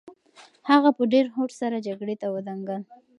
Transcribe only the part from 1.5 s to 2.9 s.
سره جګړې ته ودانګل.